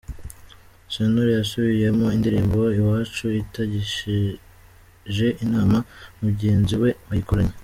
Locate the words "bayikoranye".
7.07-7.55